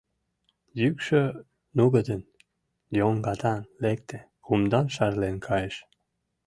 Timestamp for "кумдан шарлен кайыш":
4.45-5.75